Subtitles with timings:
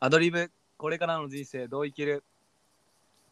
[0.00, 2.22] アドリブ、これからの人生どう生きる？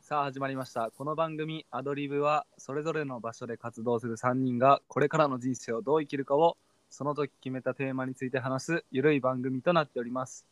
[0.01, 0.91] さあ始まりました。
[0.91, 6.57] この番組アドリブはそれぞれの場所で活動する3人がこれからの人生をどう生きるかを
[6.91, 10.45] その時決めたテーマについて話すゆるい番組となっております。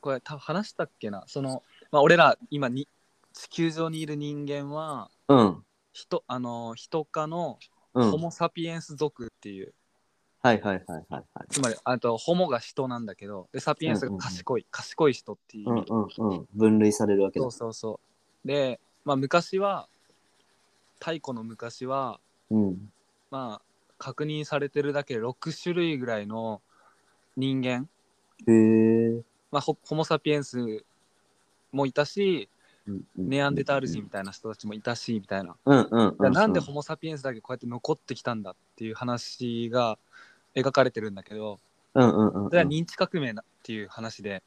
[0.00, 1.22] これた話したっけな？
[1.26, 1.62] その、
[1.92, 2.88] まあ、俺ら今に
[3.34, 5.64] 地球上にいる人間はうん。
[5.92, 7.58] 人あの人科の
[7.92, 8.10] うん。
[8.10, 9.74] ホモ・サピエンス族っていう、
[10.40, 11.46] はいはいはいはいはい。
[11.48, 16.46] つまりあとホモが人なんだけどでサピエンスが賢い、賢い人っていう意味、うんうんうん。
[16.54, 17.52] 分類されるわけだそう。
[17.52, 18.00] そうそ
[18.44, 18.48] う。
[18.48, 19.88] で、まあ、昔は、
[21.00, 22.20] 太古の昔は、
[22.50, 22.92] うん。
[23.30, 26.62] まあ、確認されてるだけで6種類ぐらいの
[27.36, 27.88] 人間、
[28.46, 29.22] へえ。
[29.50, 30.84] まあ、ホホモ・サピエンス
[31.72, 32.48] もいたし、
[33.16, 35.56] ネアンデタール人みたいな人たちもいたし、みたいな。
[35.64, 36.32] うんうんうん。
[36.32, 39.98] なんでホモ・サピエンスだけこうやって残ってきたんだっていう話が
[40.54, 41.58] 描かれてるんだけど、
[41.94, 42.50] うんうんうんうん。
[42.50, 44.42] それは認知革命だっていう話で、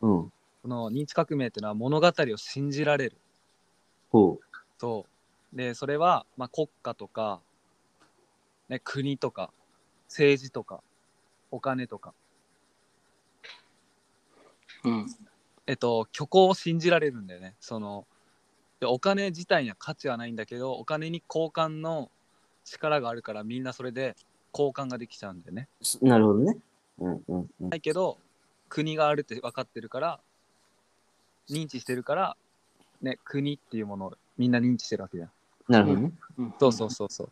[0.00, 0.32] うん。
[0.62, 3.16] この認知革命っていうのは物語を信じられる。
[4.10, 4.38] ほ
[4.78, 5.06] そ
[5.52, 5.56] う。
[5.56, 7.40] で、それは、まあ、国家とか、
[8.68, 9.52] ね、国とか、
[10.08, 10.82] 政治とか、
[11.50, 12.14] お金とか、
[14.84, 15.06] うん。
[15.66, 17.54] えっと、虚構を信じられるんだよね。
[17.60, 18.06] その、
[18.80, 22.10] でお金自体には価値はないんだけど、お金に交換の
[22.64, 24.16] 力があるから、みんなそれで
[24.52, 25.68] 交換ができちゃうんだよね。
[26.00, 26.08] う。
[26.08, 26.56] なるほどね。
[26.98, 27.68] うんうんうん。
[27.70, 28.18] ないけど、
[28.68, 30.20] 国があるって分かってるから、
[31.50, 32.36] 認知してるから、
[33.00, 35.30] ね、国っていうものをみんな認知してるわけじゃん。
[35.68, 36.12] なるほどね。
[36.38, 37.30] うんそうそうそうそう。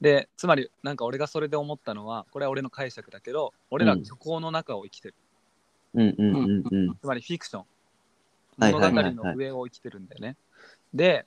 [0.00, 5.14] で、つまり、なんか俺がそれで思ったのは、これは俺の解釈だけど、俺らうん虚構の中を生きてる。
[5.94, 6.96] うんうんうんうん。
[7.00, 7.64] つまりフィクション。
[8.58, 10.36] はい物語の上を生きてるんだよね。
[10.92, 11.26] で、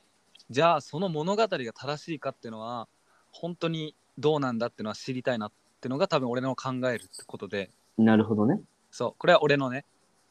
[0.50, 2.88] じゃあその物語が正しいかっていうのは、
[3.32, 8.60] 本当にどうなんだっていうのは知りたいなっていうのが多分俺の考えるってことで、なるほどね。
[8.92, 9.86] そう、これは俺のね、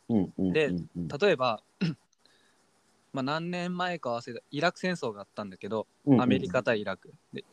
[0.09, 0.53] うんうんうん。
[0.53, 1.63] でうん例えば、
[3.13, 7.13] まあ何年前か忘れた、イラク戦争があったんだけど、うんうんアメリカ対イラク。
[7.33, 7.45] で、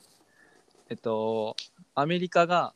[0.89, 1.55] えっと、
[1.95, 2.73] アメリカが、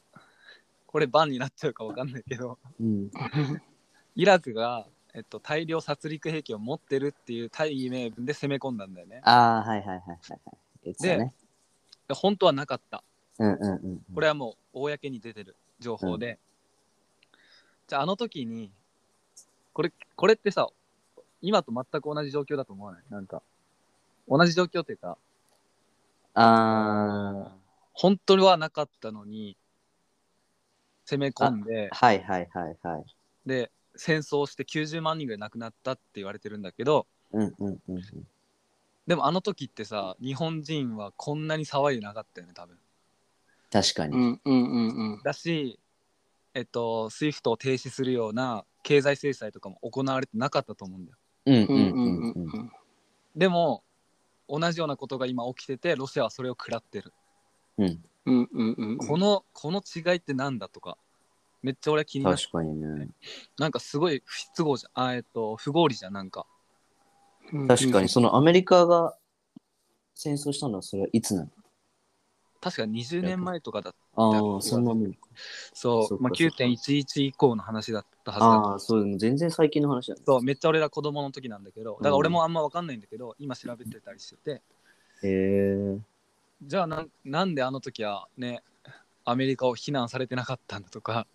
[0.87, 3.09] これバンになっちゃうかわかんないけど、うん。
[4.15, 9.21] イラクが、えっと、大量殺戮兵器を持ってるっていう大義名分で攻め込んだんだよね。
[9.23, 10.39] ああ、はいはいはいはいはい。
[10.83, 11.33] 言ってたね。
[12.07, 13.03] で本当はなかった。
[13.41, 14.01] うんうんうん。
[14.13, 16.37] これはもう公に出てる情報で。
[17.87, 18.71] じゃああの時に、
[19.73, 20.67] これ、これってさ、
[21.41, 23.03] 今と全く同じ状況だと思わない？
[23.09, 23.41] なんか、
[24.29, 25.17] 同じ状況っていうか、
[26.33, 27.51] あ
[27.93, 29.57] 本当はなかったのに、
[31.05, 33.03] 攻め込んであ、、はいはいはいはい。
[33.45, 38.01] で、戦争して90万人ぐらい亡くなったって言われてるんだけど、うんうんうん。
[39.07, 42.77] でもあの時ってさ、日本人はこんなに騒いでなかったよね、多分。
[43.71, 44.15] 確かに。
[44.15, 45.21] うんうんうんうん。
[45.23, 45.79] だし、
[46.53, 51.17] えっと、SWIFT を停止するような経済制裁とかも行われてなかったと思うんだよ。
[51.45, 52.71] うんうんうん
[53.35, 53.83] でも、
[54.49, 57.13] 同じようなことが今起きてて、ロシアはそれを食らってる。
[57.77, 58.03] うん。
[58.25, 58.97] うんうんうん。
[58.97, 60.97] この、この違いってなんだとか、
[61.63, 62.37] めっちゃ俺は気になる。
[62.37, 63.07] 確かにね。
[63.57, 65.05] なんかすごい不都合じゃん。
[65.05, 66.45] あ、えっと、不合理じゃん、なんか。
[67.69, 69.17] 確かに、そのアメリカが
[70.13, 71.49] 戦争したのはそれはいつなの？
[72.61, 74.21] 確か20年前とかだった。
[74.21, 75.19] ああ、そんなもんか。
[75.73, 78.53] そ、まあ、そうっかそっか9.11以降の話だったはずだ。
[78.53, 80.21] ああ、そう、全然最近の話だね。
[80.25, 84.61] そう、めっちゃ俺ら子供の時なんだけど、だから俺もあんま分かんないんだけど、今調べてたりしてて、へ
[85.23, 85.97] え。
[86.61, 88.61] じゃあなんなんであの時はね、
[89.25, 91.25] アメリカを非難されてなかったんだとか、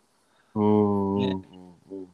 [0.54, 1.14] うーん。
[1.16, 1.37] ね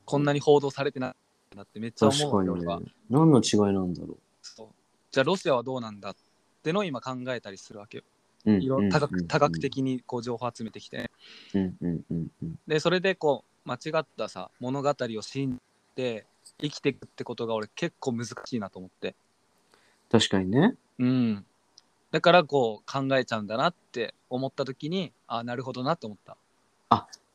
[0.05, 1.17] こんなに報道されてなかっ
[1.51, 2.93] たんだってめっちゃ思うわけ、俺はにね。
[3.11, 4.69] 何の違いなんだろそう
[5.11, 6.15] じゃあロシアはどうなんだっ
[6.63, 8.05] てのを今考えたりするわけよ。
[8.47, 8.53] う。
[8.53, 9.61] いろ多うん角多角。
[9.61, 11.11] 的にこう情報集めてきて。
[11.55, 12.59] うんうんうんうん。
[12.67, 15.59] で、それでこう、間違ったさ、物語を信じ
[15.95, 16.27] て
[16.61, 19.15] 生きていくってことが俺結構難しいなと思って。
[20.11, 20.75] 確かにね。
[20.99, 21.45] うん。
[22.11, 26.37] だからこう考えちゃうんだなって思った時に、あなるほどなって思った。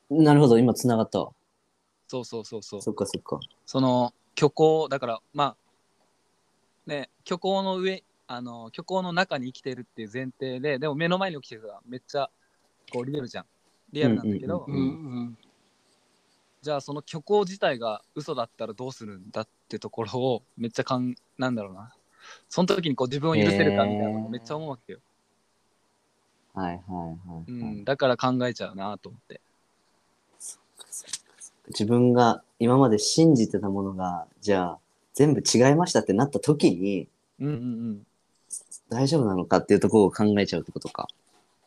[0.09, 1.31] なるほど、今つながったわ。
[2.07, 2.81] そうそうそうそう。
[2.81, 3.39] そっかそっか。
[3.65, 5.55] その虚構だからまあ
[6.85, 12.29] ね虚構の上あの虚構の中に生きてるっていう前提ででも目の前に起きてるからめっちゃ
[12.91, 13.45] こうリアルじゃん。
[13.93, 14.81] リアルなんだけど、ううんう
[15.21, 15.37] ん
[16.61, 21.93] じゃあその虚構自体が嘘だったらどうするんだってところをめっちゃかんなんだろうな。
[22.49, 24.99] その時にこう自分を許せるかみたいなのをめっちゃ思うわけよ、
[26.53, 27.51] はいはいはい。
[27.51, 29.39] うん、だから考えちゃうなと思って。
[31.69, 34.79] 自分が今まで信じてたものが、じゃあ
[35.13, 37.07] 全部違いましたってなった時に、
[37.39, 38.07] うんうんうん
[38.89, 41.07] 大丈夫なのかっていうところを考えちゃうってことか。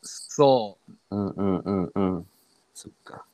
[0.03, 0.77] そ
[1.11, 2.27] ううんうんうんうん。
[2.73, 3.25] そっか。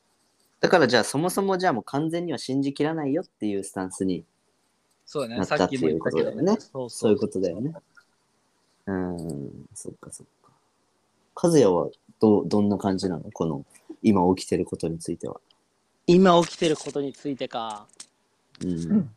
[0.59, 4.25] だからじゃあそもそもじゃあもう完全には信じきらないよっていうスタンスに
[5.05, 5.37] そうだね。
[5.37, 7.73] なったさっきも言ったけどっていうことだよねそうそういうことだよね。
[8.87, 10.51] うーん、そっかそっか。
[11.41, 13.31] 和也はどうどんな感じなの？
[13.31, 13.65] この
[14.03, 15.39] 今起きてることについては。
[16.07, 17.85] 今起きてることについてか。
[18.61, 19.09] うん、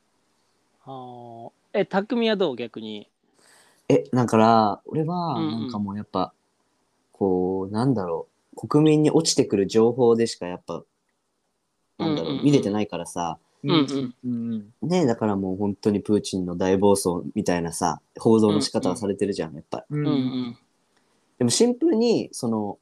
[0.85, 2.57] あーえ、匠はどう？
[2.57, 3.10] 逆に。
[3.91, 5.61] え、だから俺はうんうん。
[5.63, 6.33] なんかもうやっぱ、
[7.13, 10.83] こうなんだろう国民に落ちてくる情報でしかやっぱ
[11.99, 12.45] なんだろう、うんうんうん。
[12.45, 13.39] 見れてないからさ。
[13.63, 14.15] うんうん。
[14.25, 14.89] うんうん。
[14.89, 19.85] ねだからもう本当にプーチンの大暴走みたいなさ報道の仕方はされてるじゃんやっぱ。
[19.91, 20.07] うんうん。
[20.07, 20.59] うん。
[21.39, 22.79] でもシンプルにその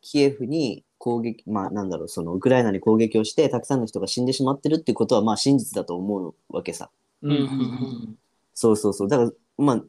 [0.00, 6.90] キエフに攻撃まあなんだろうそのウクライナに攻撃をしてたくさんの人が死んでしまってるっていうことはまあ真実だと思うわけさ。
[7.22, 8.18] うんうん。
[8.54, 9.08] そうそうそう。
[9.08, 9.84] だからまあ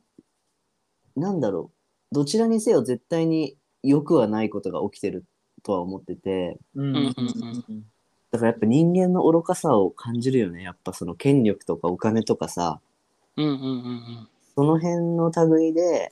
[1.18, 1.72] なんだろ
[2.12, 2.16] う。
[2.16, 5.26] どちらにせよ絶対に良くはないことが起きてる
[5.64, 6.58] とは思ってて。
[8.30, 10.62] だからやっぱ人間の愚かさを感じるよね。
[10.64, 12.80] やっぱその権力とかお金とかさ。
[13.36, 16.12] その辺の類で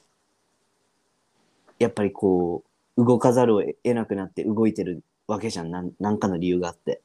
[1.80, 2.64] やっぱりこ
[2.98, 5.72] う動かざるを得なくなって動いてるわけじゃん。
[5.72, 7.02] なんなんかの理由があって。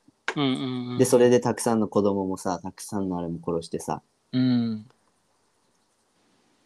[0.98, 4.02] でそれでたくさんの子供もさたくさんのあれも殺してさ。
[4.32, 4.86] うん。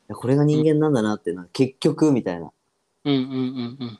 [0.08, 2.50] これが人間なんだなっていうのは結局みたいな
[3.04, 3.98] うんうんうん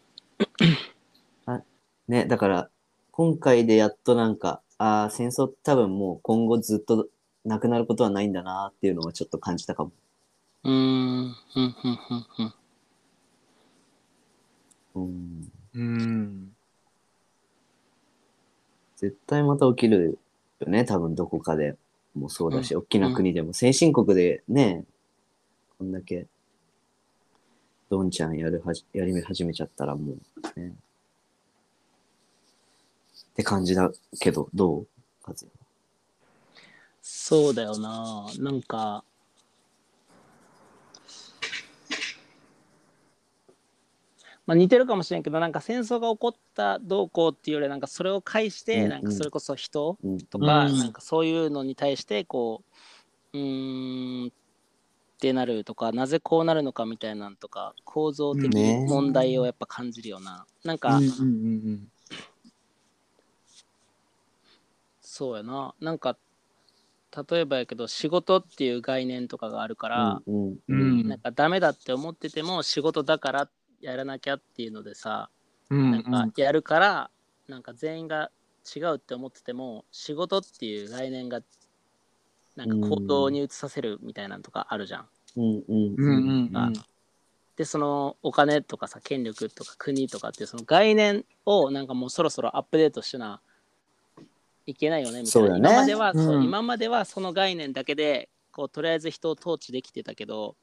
[1.49, 1.63] うん。
[2.09, 2.71] ねだから
[3.11, 7.07] 今回でやっとなんかああ戦争多分もう今後ずっと
[7.45, 9.93] なくなることはないんだなっていうのはちょっと感じたかも
[10.65, 10.75] うーん。
[10.75, 11.75] うんうん
[12.11, 12.55] うんうん。
[14.95, 16.57] うんうん。
[18.97, 20.19] 絶対また起きる
[20.61, 21.77] よね多分どこかで
[22.15, 24.85] もそうだし、大きな国でも先進国でね
[25.79, 26.27] こんだけ
[27.91, 30.69] どんちゃんやるはじやり始めちゃったらもうね。
[33.33, 33.91] って感じだ
[34.21, 34.87] けどどう？
[37.03, 38.27] そうだよな。
[38.39, 39.05] なんか、
[44.47, 50.19] まあ似てるかもしれんけど、なんか戦争が起こったどうこうっていうより、なんかそれを介して、なんかそれこそ人うん。
[50.27, 50.79] とか、うん。
[50.79, 52.63] なんかそういうのに対して、こ
[53.33, 54.31] う、うーん、っ
[55.25, 60.45] てなるとか、なぜこうなるのかみたいなんとか、構造的ね問題をやっぱ感じるよな。
[60.65, 61.89] なんか、うんうん
[65.01, 65.75] そうやな。
[65.81, 66.19] なんか、
[67.31, 73.49] 例えばやけど、仕事っていう概念とかがあるから、うんうんうんうんなんかダメだって思ってても仕事だから
[73.81, 75.31] やらなきゃっていうのでさ、
[75.71, 77.11] うんなんかやるから
[77.49, 78.31] なんか全員が
[78.77, 81.41] 違うって思ってても仕事っていう概念が
[82.57, 85.09] なんか行動に移させるみたいなのとかあるじゃん。
[85.37, 86.73] うんうんうんうんうん
[87.57, 93.41] でそのお金とかさ権力とか国とかってその概念をなんかもうそろそろアップデートしな
[94.67, 95.59] いけないよねみたいな、ね。
[95.59, 96.45] 今までは、そううん。
[96.45, 100.57] 今まではその概念だけでこうとりあえず人を統治できてたけど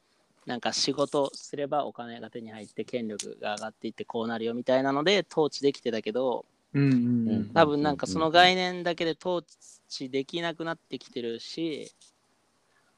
[0.45, 7.49] なんか仕事すればお金が手に入って権力が上がっていってこうなるよみたいなので統治できてたけどうんうんうん。
[7.53, 9.45] 多分なんかその概念だけで統
[9.89, 11.91] 治できなくなってきてるし、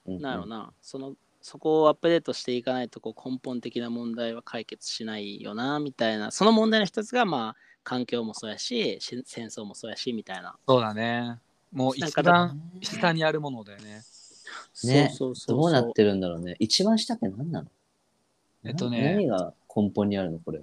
[0.05, 0.73] うんなんやろな。
[0.81, 6.31] そのそこをアップデートしていかないとこう根本的な問題は解決しないよなみたいな。
[6.31, 10.55] その問題の一つがまあ環境もそうやしし戦争もそうやしみたいな。
[10.67, 11.39] そうだね。
[11.71, 14.01] もう一番下にあるものだよね。
[14.83, 15.57] ねそうそうそう。
[15.57, 16.55] どうなってるんだろうね。
[16.59, 17.67] 一番下って何なの？
[18.63, 19.01] えっとね。
[19.01, 20.61] な何が根本にあるのこれ？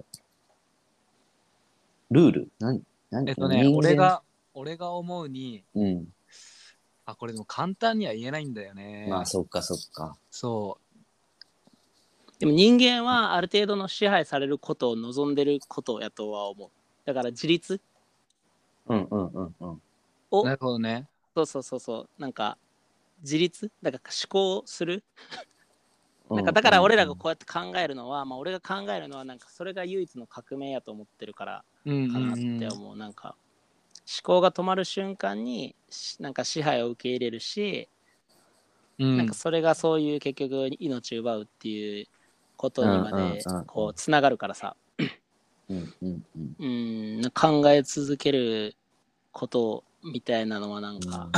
[2.11, 2.51] ルール？
[2.59, 2.81] 何？
[3.11, 6.07] 何えっとね、俺が、俺が思うに、うん。
[7.05, 9.07] あ、これでも簡単には言えないんだよね。
[9.09, 10.17] まあそっかそっか。
[10.29, 10.77] そ
[12.39, 16.69] でも人間はある程度の支配されることを望んでることやとは思う。
[17.05, 17.79] だから自立？
[18.87, 19.71] うんうんうんうん。
[19.73, 19.81] う。
[20.31, 20.43] を？
[20.43, 21.07] なるほどね。
[21.35, 22.09] そうそうそうそう。
[22.17, 22.57] なんか
[23.21, 23.71] 自立？
[23.83, 25.03] だから思考する？
[26.35, 33.35] なんかだから俺らがこうやって考えるのは、まあ俺が考えるのはなんかそれが唯一の革命やと思ってるからうんかなって思う、なんか
[34.11, 37.89] 思考が止まる瞬間にしなんか支配を受け入れるし、
[38.99, 39.17] うん。
[39.17, 42.07] なんかそれがそういう結局命を奪うっていう
[42.55, 44.75] ことにまでうんうんうんこうつながるからさ。
[45.69, 48.75] うん考え続ける
[49.31, 51.29] ことみたいなのはなんか、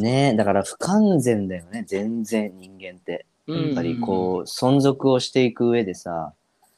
[0.00, 0.30] ね。
[0.32, 1.84] えだから不完全だよね。
[1.86, 3.26] 全然人間って。
[3.46, 3.66] うん。
[3.66, 6.32] やっぱりこう存続をしていく上でさ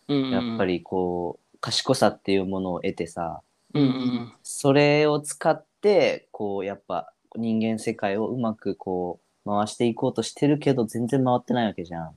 [0.09, 3.41] うんやっぱりこう賢さっていうものを得てさ
[3.73, 4.33] うんうん。
[4.43, 12.11] それを使ってこうやっぱ人間世界をうまくこう回していこうとしてるけど全然回ってないわけじゃん。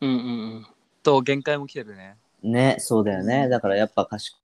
[0.00, 0.20] うんうんう
[0.60, 0.66] ん。
[1.02, 2.16] と限界も来てるね。
[2.42, 3.48] ねそうだよね。
[3.48, 4.42] だからやっぱ賢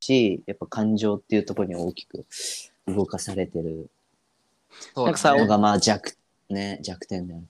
[0.00, 2.26] し、やっぱ感情っていうところに大きく
[2.86, 3.90] 動かされてる
[4.94, 6.16] そうなんかさのがまあ弱,、
[6.48, 7.46] ね、弱点だよね。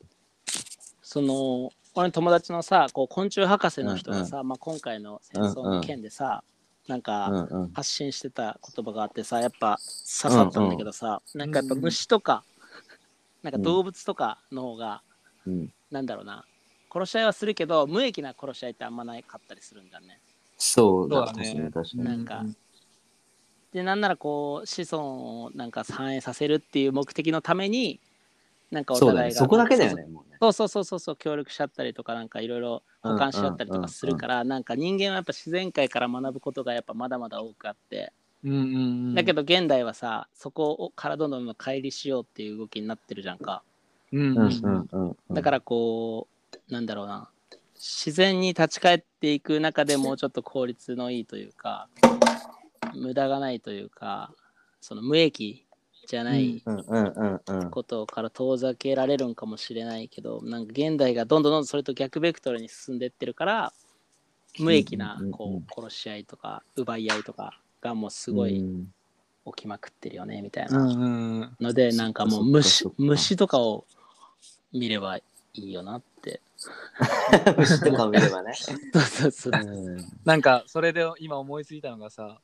[1.03, 6.45] その俺の友達のさこう昆虫博士の人がさ、まあ、今回の戦争の件でさ、
[6.87, 7.73] なんか、うんうん。
[7.73, 9.79] 発信してた言葉があってさやっぱ
[10.23, 12.45] 刺さったんだけどさ、なんかやっぱ虫とか、
[13.43, 15.03] なんか動物とかの方が、
[15.47, 16.45] うん、なんだろうな
[16.93, 20.21] 殺し合いはするけど無益な殺し合いってあんまないかったりするんだね。
[20.59, 21.55] そうだそうだね。
[21.55, 21.73] 確かに。
[21.73, 22.05] 確かに。
[22.05, 22.25] なん。
[22.25, 22.45] か
[23.73, 28.01] でなんならこう子孫をなんか繁栄させるっていう目的のために
[28.71, 28.99] なんかお。
[28.99, 30.39] 互いがそこだけだよね、もうね。
[30.41, 38.13] そうそうそうそうそう協力し合ったりとかなんかいろいろ保管し合ったりとかするから、なんか人間はやっぱ自然界から学ぶことがやっぱまだまだ多くあって、
[38.45, 38.61] うんうんう
[39.11, 39.15] ん。
[39.15, 43.63] だけど現代はさそこをからどんどん乖離しようっていう動きになってるじゃんか
[44.13, 45.35] うんうんうんうんうんうん。
[45.35, 46.27] だからこ
[46.69, 47.29] うなんだろうな
[47.75, 51.89] 自然に立ち返っていく中でもうちょっと効率のいいというか
[52.95, 54.33] 無駄がないというか
[54.81, 55.67] その無益
[56.07, 56.63] じゃない。
[57.71, 63.73] ことから遠ざけられるんかもしれないけどなんか現代がどんどんどんどんそれと逆ベクトルに進んでってるから
[64.59, 68.93] 無益なこう殺し合いとか奪い合いとかがもうすごいうん
[69.47, 73.85] 起きまくってるよねみたいうんなうんのでなんかもう虫虫とかを
[74.73, 75.23] 見ればい
[75.55, 76.41] いよなって。
[77.57, 78.53] 虫とかを見ればね。
[78.55, 79.53] そうそう
[80.25, 82.39] なんかそれで今思いついたのがさ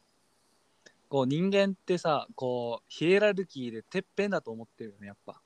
[1.09, 5.41] こう人間ってさこうヒエラルキーでてっぺんだと思ってるよねやっぱ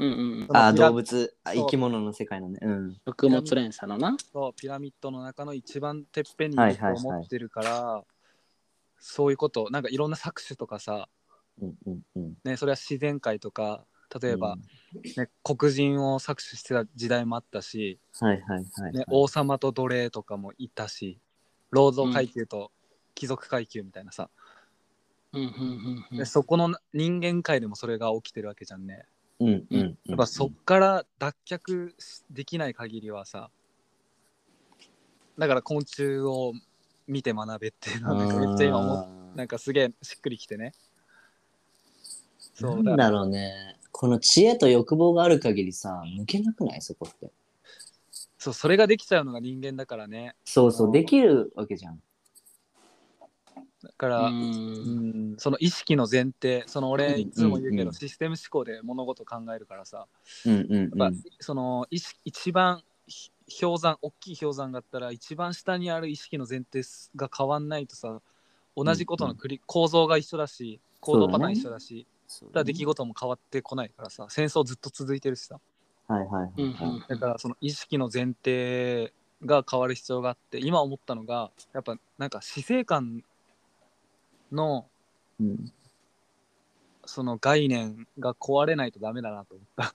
[0.00, 0.18] うんうん
[0.50, 2.58] うんあ動物、あ生き物の世界のね。
[2.62, 2.96] うん。
[3.06, 8.02] 食物連鎖のなそうピラミッドの中の一番てっぺんにいると思ってるから、
[8.98, 11.08] そういうことなんかいろんな搾取とかさ、
[11.60, 12.34] うんうんうん。
[12.44, 13.84] ね、それは自然界とか
[14.22, 14.62] 例えば、ね
[15.44, 18.28] 黒人を搾取してた時代もあったし、うん。
[18.28, 18.92] はいはいはい。
[18.92, 21.20] ね、王様と奴隷とかもいたし
[21.70, 22.72] 労働階級と
[23.14, 24.30] 貴族階級みたいなさ、
[26.12, 29.04] でそこの人間界でもそれが起きてるわけじゃんね。
[29.38, 29.98] うんうんうん。
[30.06, 31.92] やっぱそっから脱却
[32.30, 33.50] できない限りはさ
[35.38, 36.52] だから昆虫を
[37.06, 40.72] 見て学べっていうのはなんかめっちゃ今思っあーなんかすげえしっくりきてね
[42.54, 43.76] そうだなんだろうね。
[43.92, 46.82] この知恵と欲望がある限りさ、抜けなくない？
[46.82, 47.30] そこって。
[48.38, 52.02] そうそれができちゃうのが人間だからねそうそう、できるわけじゃん。
[53.82, 60.06] だから、ううんんその意識の前提その俺いつも言うけど、うんうんシステム思考で物事考えるからさ
[60.44, 61.22] うんうんやっぱ、うん。
[61.40, 66.82] その意識一番ひ氷山大きい氷山があったら一番下にある意識の前提
[67.16, 68.20] が変わんないとさ
[68.76, 75.58] 同じことの繰り、構造が一緒だし行動パターン一緒だしそうだから出来事も変わってこないからさ戦争ずっと続いてるしさ。
[76.06, 76.52] はいはいはい。
[76.56, 77.00] うんはい。
[77.08, 79.12] だからその意識の前提
[79.44, 83.22] が変わる必要があって今思ったのがやっぱなんか死生観
[84.52, 84.86] の
[85.40, 85.72] うん。
[87.06, 89.94] その概念が壊れないとダメだなと思った。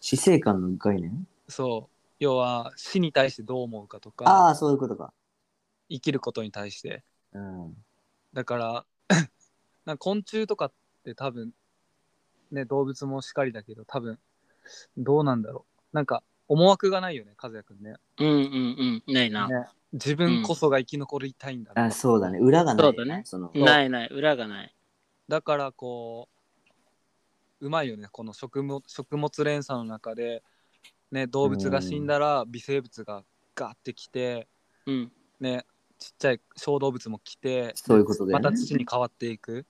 [0.00, 1.26] 死生観の概念？
[1.48, 1.92] そう。
[2.18, 5.12] 要は死に対してどう思うかとかああ、そういうことか。
[5.90, 7.02] 生きることに対して。
[7.32, 7.76] うん。
[8.32, 8.84] だから
[9.84, 10.72] なんか昆虫とかっ
[11.04, 11.52] て多分
[12.50, 14.18] ね動物もしかりだけど多分
[14.96, 15.96] どうなんだろう。
[15.96, 17.96] なんか思惑がないよね和也くんね。
[18.18, 19.14] うんうんうん。
[19.14, 22.38] ないな、ね自分こそが生き残りたいんだな、あそうだね。
[22.38, 23.22] 裏がない、そうだね。
[23.24, 23.50] その。
[23.54, 24.08] ないない。
[24.08, 24.74] 裏がない。
[25.28, 26.28] だからこ
[27.60, 28.08] ううまいよね。
[28.10, 30.42] この食物食物連鎖の中で、
[31.10, 33.22] ね、動物が死んだら微生物が
[33.54, 34.48] ガーってきて、
[34.86, 35.12] うん。
[35.40, 35.64] ね、
[35.98, 38.44] ちっちゃい小動物も来てそういうことだよね。
[38.44, 39.66] また土に変わっていく。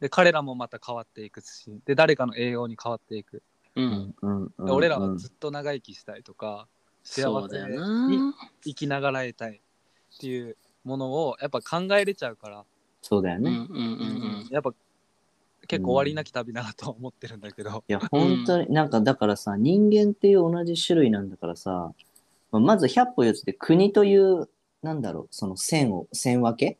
[0.00, 3.42] で彼らもまた変わっていくしで誰かの栄養に変わっていく、
[3.76, 4.66] ううんんうんうん。
[4.66, 6.68] で俺らはずっと長生きしたいとか、
[7.06, 8.34] 幸せそうだよにな
[8.64, 12.64] 生きながらえたいっていうものをやっぱ考えれちゃうから、
[13.00, 13.50] そうだよね。
[13.50, 13.84] うんうんう
[14.44, 14.72] んやっぱ
[15.68, 21.92] 結構終わりなき旅だなとは思ってるんだけど、いや、本当に、なんかだからさ、人間っていう同じ種類なんだからさ、
[22.52, 24.48] まあまず100歩譲って国という、
[24.82, 26.78] なんだろう、その線を、線分け？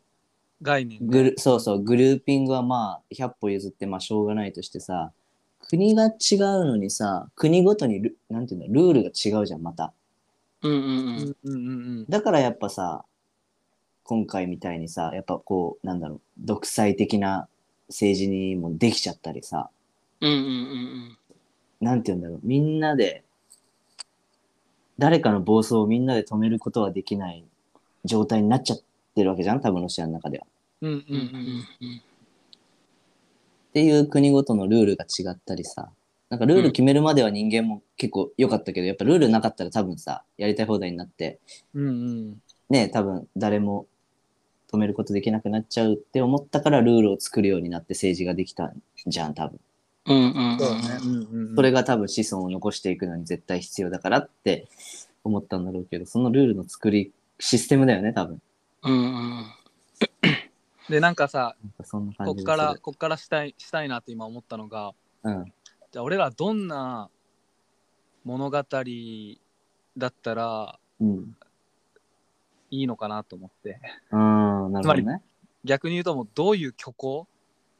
[0.62, 0.98] 概念。
[1.00, 5.10] グルそうそう、グルーピングはまあ、100歩譲って、まあ、しょうがないとしてさ、
[5.68, 6.12] 国が違う
[6.64, 9.92] のにさ、国ごとにル、なんていうんだ、ルールが違うじゃん、また。
[12.08, 13.04] だからやっぱさ、
[14.04, 17.48] 今回みたいにさ、やっぱこう、なんだろう、独裁的な
[17.88, 19.70] 政治にもできちゃったりさ、
[20.20, 21.18] うんうんうん
[21.78, 23.22] なんて言うんだろう、みんなで、
[24.98, 27.44] 誰かの暴走をみんなで止めることはできない
[28.04, 28.78] 状態になっちゃっ
[29.14, 30.46] てるわけじゃん、多分ロシアの中では。
[30.80, 30.90] うん。
[30.90, 31.96] うんうんうんうん。
[31.98, 32.02] っ
[33.74, 35.90] ていう国ごとのルールが違ったりさ、
[36.28, 41.38] なんかルール決めるまでは人間も結構良かったけど、やっぱルールなかったら多分さ、やりたい放題になって、
[41.74, 43.86] うんうんね、多分誰も
[44.72, 49.60] 止めることできなくなっちゃうって思ったからルールを作るようになって政治ができたんじゃん、多分。
[50.06, 50.58] うんうんうん。
[50.58, 50.82] そうだね。
[51.02, 54.66] うんうんうんそれが多分子孫を残していくのに絶対必要だからって
[55.24, 58.42] 思ったんだろうけど、そのルールの作り、システムだよね、多分。
[58.82, 59.46] うんうん。
[60.90, 61.56] で、なんかさ、
[61.92, 62.76] なんかこっから。
[62.80, 64.92] こっからしたい、したいなって今思ったのが、
[65.22, 65.52] うん。
[65.96, 67.08] じゃあ俺らどんな
[68.22, 68.62] 物語
[69.96, 71.34] だったらうん。
[72.70, 73.80] いいのかなと思って。
[74.10, 75.22] ああ、なるほどね。
[75.64, 77.26] 逆に言うともうどういう虚構？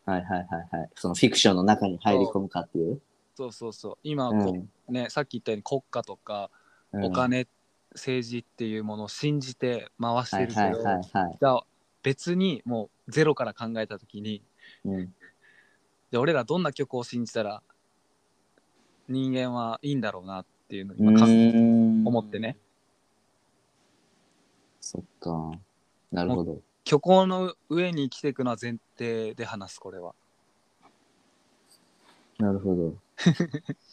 [0.07, 0.47] はいはいはい
[0.79, 0.91] はい。
[0.95, 3.03] そのフィクションの中に入り込むかっていう。
[3.37, 3.99] そうそうそう。
[4.03, 4.67] 今うこ、ん。
[4.89, 6.49] ね、さっき言ったように国家とか
[6.93, 7.47] うんお金、
[7.93, 11.03] 政治っていうものを信じて回してるけど、はいはいはいはい。
[11.39, 11.67] じゃあ
[12.03, 14.43] 別にもうゼロから考えた時に
[14.87, 15.05] うん。
[15.07, 17.63] じゃあ俺らどんな曲を信じたら
[19.09, 22.57] 人間はいいんだろうなっていうのをう今か思ってね
[24.81, 25.59] そっか。
[26.13, 26.61] なるほど。
[26.85, 30.15] 虚構の上に生きていくのは前提で話すこれは
[32.39, 32.95] なるほど。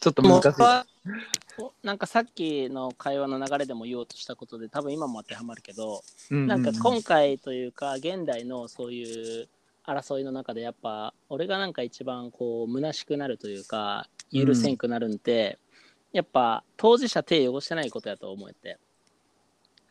[0.00, 9.48] ちょっともう難しいなんかさっきの会話の流れでも言おうとしたことで多分今も当てはまるけど、ううなんか今回というか現代のそういう
[9.86, 15.58] 争いの中でやっぱ俺がなんか一番こう虚しくなるというか許せんくなるんで、
[16.12, 18.78] やっぱ当事者手汚してないことやと思えて。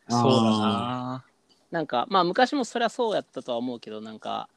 [0.08, 1.24] そうだな。
[1.70, 4.48] なんかまあ昔もそりゃそうやったとは思うけどなんか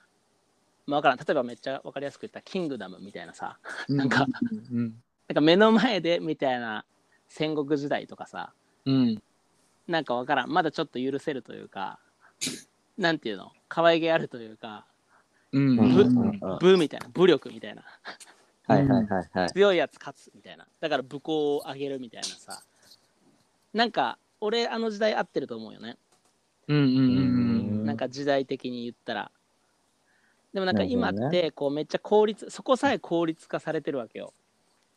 [0.85, 1.17] まあわからん。
[1.17, 3.57] 例えばめっちゃ分かりやすく言ったら「キングダム」みたいなさ。
[3.87, 5.03] なんかうんうん。
[5.27, 6.85] なんか目の前でみたいな
[7.27, 8.53] 戦国時代とかさ。
[8.85, 9.21] うん。
[9.87, 10.49] なんかわからん。
[10.49, 11.99] まだちょっと許せるというか
[12.97, 13.51] なんていうの？
[13.69, 14.85] 可愛げあるというか
[15.53, 16.17] うんうんぶうん。
[16.17, 17.83] うん武みたいな武力みたいな。
[18.67, 19.51] はいはいはいはい。
[19.53, 20.67] 強いやつ勝つみたいな。
[20.79, 22.61] だから武功を上げるみたいなさ。
[23.73, 25.97] なんか俺あの時代合ってると思うよね、
[26.67, 29.31] うんうんうんうんなんか時代的に言ったら。
[30.53, 34.33] でもなんか今ってこうめっちゃ効率そこさえ効率化されてるわけよ。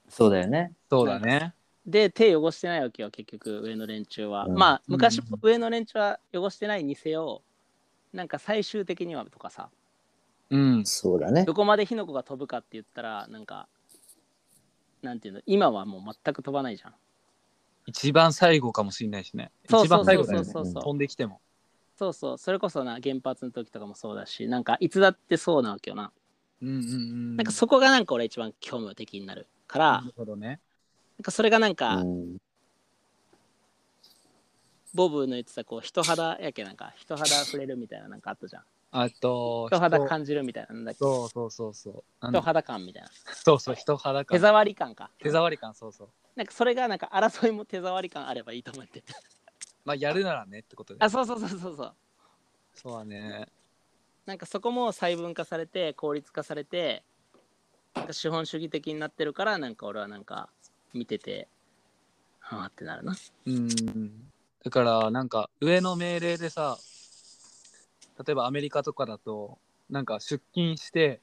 [0.09, 0.73] そうだよね。
[0.89, 1.55] そうだね。
[1.87, 4.55] で手汚してないわけよ結局上の連中は、うん。
[4.55, 7.43] まあ昔うんも上の連中は汚してないにせよ
[8.13, 9.71] なんか最終的にはとかさ
[10.51, 10.85] うん。
[10.85, 11.45] そうだね。
[11.45, 11.55] ど。
[11.55, 13.69] こまで火の粉が飛ぶかって言ったらなんか
[15.03, 16.95] なんていうの今はもう全く飛ばないじゃん。
[17.87, 19.51] 一番最後かもしれないしね。
[19.65, 20.45] 一そうそうそう番最後だよね。
[20.45, 21.41] そうそうそう飛んできても。
[21.97, 22.39] そうそう。
[22.39, 26.13] それこそな原発の時とかもそうだしなんかいつだってそうなわけよな、
[26.63, 27.37] うんうんうん。
[27.37, 30.61] なんかそこがなんか俺一番興味的になるから、なるほどね。
[31.19, 32.37] なんかそれがなんか、うん。
[34.93, 40.99] ボブの言ってたこう人肌やけなんか人肌触れるみたいななんかあったじゃんあと人肌感じるみたいななんだっけ？
[40.99, 42.05] そうそうそうそう。
[42.21, 43.09] あの人肌感みたいな。
[43.33, 44.37] そうそう人肌感。
[44.37, 45.11] 手触り感か。
[45.19, 46.09] 手触り感そうそう。
[46.35, 49.03] なんかそれがなんか争いも手触り感あればいいと思って
[49.85, 51.95] まあやるならねってことであそうそうそうそうそう。
[52.75, 53.47] そうだね。
[54.27, 57.05] なんかそこも細分化されて効率化されて
[57.95, 60.51] なんか資本主義的になってるからなんか俺はなんか
[60.95, 61.49] 見てて
[62.41, 63.15] はあってなるな。
[63.47, 64.31] うん。
[64.63, 66.77] だからなんか上の命令でさ
[68.27, 71.21] 例えばアメリカとかだとなんか出勤して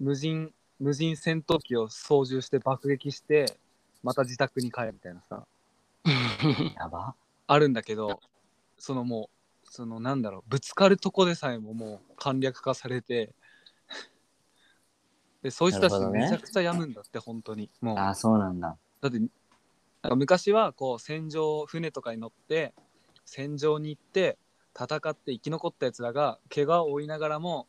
[0.00, 3.56] 無人無人戦闘機を操縦して爆撃して
[4.02, 5.46] また自宅に帰るみたいなさ
[6.76, 7.14] やば。
[7.46, 8.20] あるんだけど
[8.78, 9.30] そのも
[9.64, 13.32] うそのなんだろうぶつかるとこでさえももう簡略化されて
[15.42, 18.76] でそういう人たちめちゃくちゃ病むんだって本当にもうああ、そうなんだ。
[19.00, 19.30] だってなん
[20.10, 22.74] か昔はこう戦場船とかに乗って
[23.24, 24.38] 戦場に行って
[24.78, 27.66] 戦って生き残ったやつらが怪我を負いながらも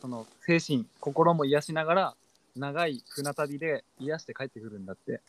[0.00, 2.14] その精神心も癒しながら
[2.56, 5.20] 長い船旅で癒して帰ってくるんだって。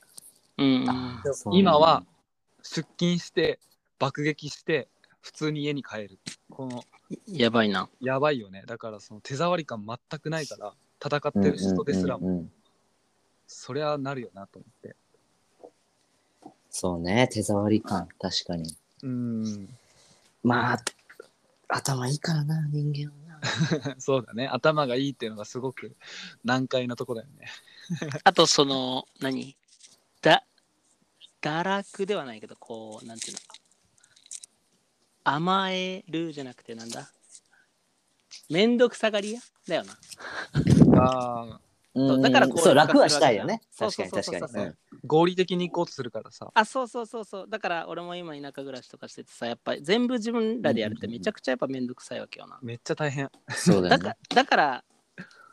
[0.58, 0.86] うん
[1.52, 2.04] 今は
[2.64, 3.60] 出勤して
[4.00, 4.88] 爆撃して
[5.22, 6.20] 普通に家に帰る。
[6.50, 6.84] この
[7.28, 7.90] やばいな。
[8.00, 8.64] やばいよね。
[8.66, 12.52] だからその手触り感全くないから戦ってる人ですらも、うんうんうん
[13.48, 14.96] そりゃなるよなと思って。
[16.70, 18.76] そうね、手触り感、確かに。
[19.04, 19.70] うん。
[20.44, 20.80] まあ、
[21.68, 23.96] 頭いいからな、人間はな。
[24.00, 24.48] そうだね。
[24.48, 25.96] 頭がいいっていうのがすごく
[26.44, 27.48] 難解なとこだよね。
[28.24, 29.56] あとその何？
[30.22, 30.44] だ
[31.42, 33.40] 堕落ではないけどこうなんていうの？
[35.24, 37.12] 甘えるじゃなくてなんだ？
[38.50, 39.98] めんどくさがり屋だよな。
[41.02, 41.60] あ
[41.96, 43.62] あうんだからこうそう、楽はしたいよね。
[43.72, 44.40] そう確かに確かに。
[44.40, 44.64] そうそうそうそう。
[44.64, 45.00] うん。
[45.08, 46.52] 合理的に行こうとするからさ。
[46.54, 47.50] あそうそうそうそう。
[47.50, 52.60] だから俺も今田舎暮らしとかしててさやっぱり全部自分らでやるってめちゃくちゃやっぱめんどくさいわけよな。
[52.62, 53.30] めっちゃ大変。
[53.50, 53.98] そうだよね。
[53.98, 54.18] だか。
[54.34, 54.84] だから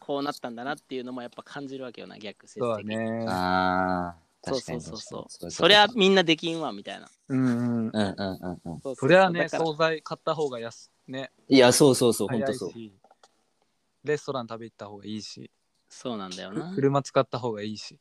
[0.01, 3.27] こうなったんだなっていうのもやっぱ感じるわけよな逆説そうだ的にね。
[3.29, 4.81] ああ、そう確かに。
[4.81, 5.23] そうそうそう。
[5.25, 7.09] 確かにそりゃみんなできんわみたいな。
[7.29, 7.57] うんうん。
[7.57, 7.91] うん。
[7.91, 8.81] うんうんうん。
[8.81, 12.71] そうそれはね、だから惣菜買った方が安ね、いや、そうそうそう、ほん早とそう。
[14.05, 15.51] レストラン食べ行った方がいいし、
[15.93, 16.73] そうなんだよな。
[16.75, 18.01] 車使った方がいいし。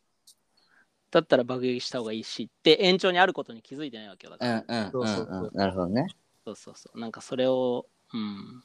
[1.11, 4.51] だったら爆撃した方がいいしって延長にあることに気づいてないわけよだから。
[4.53, 5.57] うんうんそうそうそううんうん。
[5.57, 6.07] なるほどね。
[6.45, 6.99] そうそうそう。
[6.99, 8.63] なんかそれを、うん。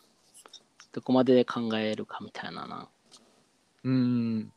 [0.92, 2.88] どこまで考えるかみたいなな。
[3.82, 4.52] うん。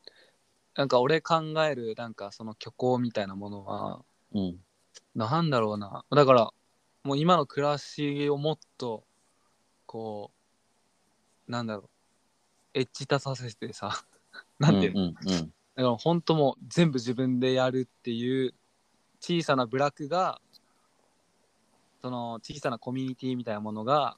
[0.76, 4.06] なんか俺考える、なんかその虚構みたいなものは、
[4.36, 4.60] うん。
[5.16, 6.06] なんだろうな。
[6.12, 6.52] だから、
[7.04, 9.04] もう今の暮らしをもっと、
[9.88, 10.30] こ
[11.48, 11.90] う、なんだろ
[12.76, 14.06] う、エッジ立たせてさ、
[14.60, 15.39] なんていうの、うんうんうん。
[15.39, 18.54] だから本当もう全部自分でやるっていう
[19.22, 20.41] 小さな部落が、
[22.02, 24.17] その小さなコミュニティみたいなものが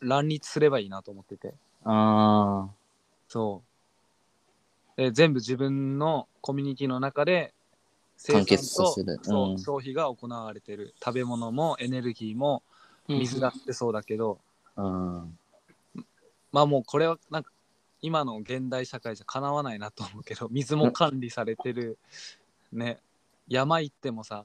[0.00, 1.54] 乱立すればいいなと思ってて。
[1.84, 2.68] あ
[3.28, 5.00] そう。
[5.00, 7.54] で全部自分のコミュニティの中で
[8.18, 12.62] 生完産と結させるそううん消費が行われてる食べ物もエネルギーも
[13.08, 14.38] 水だってそうだけど、
[14.76, 14.82] あ。
[14.82, 15.38] うん。
[16.52, 17.50] まあもうこれはなんか
[18.02, 21.98] 今の現代社会じゃかなわないなと思うけど水も管理されてる
[22.72, 22.98] ね
[23.48, 24.44] 山行ってもさ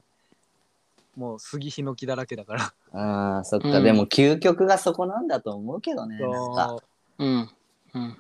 [1.15, 6.17] もう杉ヒノキだらけだからああ、そっか、うんでも究極がそこなんだと思うけどね。
[6.19, 6.67] なんか。
[6.69, 6.83] そ
[7.19, 7.49] ううん。
[7.95, 8.17] うん。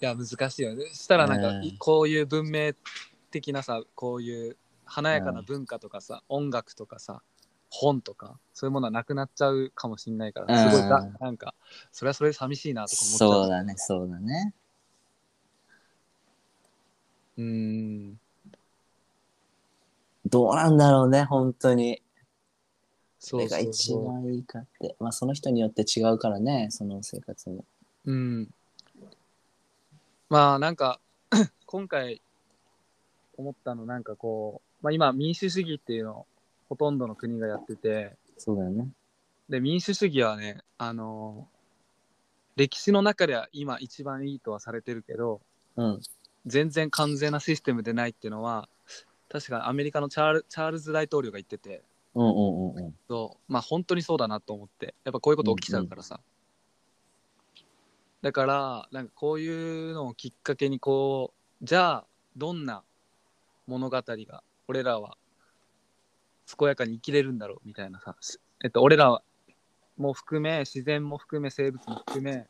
[0.00, 2.72] いや難しいよねそしたらなんか、うんいこういう文明
[3.30, 7.22] 的なさこういう華やかな文化とかさ、音楽とかさ
[7.74, 11.54] 本とかそういうものはなくなっちゃうかもしんないからすごいだ、うんなんか
[11.92, 14.54] それはそれで寂しいなとか思っちゃうそうだね、そうだね。
[17.36, 18.18] うーん
[20.26, 22.00] どうなんだろうね、本当に。
[23.18, 24.96] それが一番いいかって。
[25.00, 27.64] まあ、その人によって違うからね、その生活も。
[28.04, 28.48] うん。
[30.28, 31.00] まあなんか
[31.66, 32.22] 今回
[33.36, 36.26] 思ったのなんかこう、まあ、今民主主義っていうのを
[36.74, 38.88] ほとんどの国がやっててそうだよね。
[39.48, 41.46] で民主主義はねあの
[42.56, 45.40] 歴史の中では今一番いいとはされてるけど
[45.76, 46.00] うん。
[46.46, 48.68] 全然完全なシステムでないっていうのは
[49.30, 51.82] 確かアメリカのチャールチャールズ大統領が言ってて
[52.14, 52.94] うんうんうんうん。
[53.08, 56.20] そうまあ本当にそうだなと思ってやっぱこういうこと起きちゃうからさ、
[58.20, 61.32] だからなんかこういうのをきっかけにこ
[61.62, 62.04] うじゃあ
[62.36, 62.82] どんな
[63.68, 65.16] 物語が俺らは
[66.58, 69.22] 健やかに生きれるんだろうみたいなさ、しえっと、俺ら
[69.96, 72.46] も含め自然も含め生物も含め、っ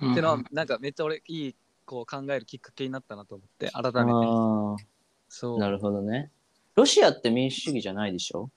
[0.00, 4.84] ていうのはなんかめっちゃ俺いいこう考えるきっかけになったなと思って改めて
[5.28, 6.30] そうなるほどね。
[6.74, 8.50] ロシアって民主主義じゃないでしょ？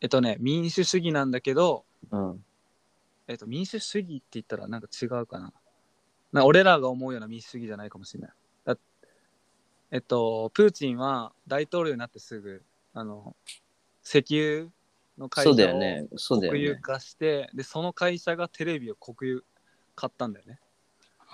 [0.00, 2.44] えっとね民主主義なんだけどうん。
[3.28, 5.52] えっと、民主主義って言ったらなんか違うかな。
[6.32, 8.30] な俺らが思うような民主主義じゃないかもしれない。
[8.64, 8.76] だ
[9.92, 13.36] えっと、プーチンは大統領になってすぐ、あの、
[14.04, 14.68] 石油
[15.18, 16.08] の会そう社をだよね。
[16.16, 16.80] そうだよ国有ね。
[16.80, 19.44] 化して、で、その会社がテレビを国有
[19.94, 20.58] 買ったんだよね。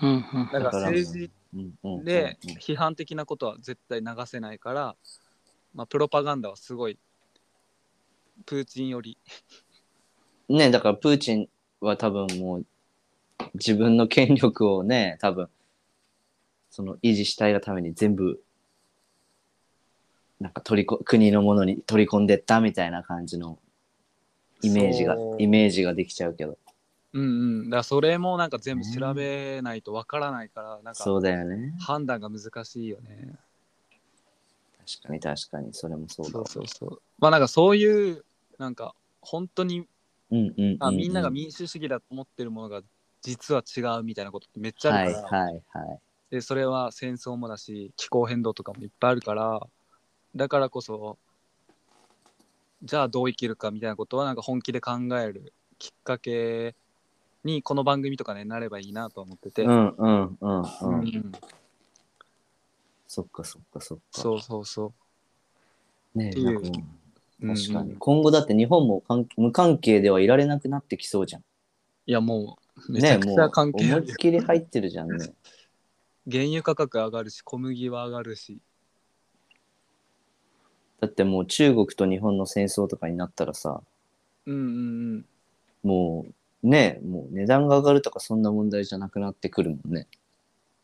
[0.02, 4.96] うんうんだから政治うんうんで批判的なことは絶対流せないから、
[5.74, 6.98] まあ、プロパガンダはすごい、
[8.44, 9.16] プーチンより、
[10.48, 11.48] ねだからプーチン
[11.80, 12.66] は多分もう
[13.54, 15.48] 自分の権力をね多分
[16.70, 18.42] その維持したいがために全部
[20.40, 23.58] なんか取りこ国のものに取り込んでったみたいな感じの
[24.62, 25.42] イメージがそう。
[25.42, 26.58] イメージができちゃうけど。
[27.12, 27.24] うんう
[27.64, 31.74] ん、だからそれもなんか全部調べないとわからないから、なんかそうだよね。
[31.80, 33.32] 判断が難しいよね。
[35.02, 35.72] 確かに確かに。
[35.72, 37.02] それもそうだそうそうそう。
[37.18, 38.24] まあなんかそういう、
[38.58, 39.86] なんか本当に
[40.30, 42.82] うんうんうん、うん、あみんなが民主主義だと思ってるものが
[43.22, 45.58] 実は違うみたいなことってめっちゃあはいるから、はいは
[45.94, 45.98] い。
[46.30, 49.60] でそれは戦争もだし気候変動とかもいっぱいあるから
[50.36, 51.18] だからこそ
[52.82, 56.74] じゃあどう生きるかみたいなことはなんか本気で考えるきっかけ
[57.42, 61.32] にこの番組とかねなればいいなと思ってて、うんうんうんうん、うん。
[63.06, 64.04] そっかそっかそっか。
[64.10, 64.92] そうそうそ
[66.14, 66.18] う。
[66.18, 66.46] ねっていう。
[66.46, 66.68] なんか
[67.42, 71.42] うん確かに、うん今後だって日本も関無関係ではいられなくなってきそうじゃん。
[72.06, 75.32] いやもうめちゃくちゃ関係あるもう思いっきり入ってるじゃんね。
[76.30, 78.60] 原油価格上がるし小麦は上がるし
[81.00, 83.82] だってもう中国と日本の戦争とかになったらさ、
[84.46, 85.26] うんうんうん
[85.82, 90.08] もうね、もう値段が上がるとかそんな問題じゃなくなってくるもんね。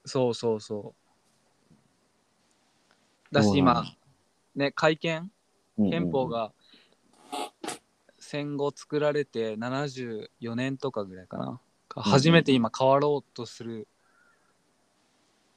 [0.04, 0.94] そうそうそ
[3.32, 3.84] うだし今
[4.54, 5.30] ね改憲？
[5.76, 6.28] 憲法。
[6.28, 6.52] が
[8.18, 11.60] 戦後作られて74年とかぐらいかな、
[11.96, 13.88] 初めて今変わろうとする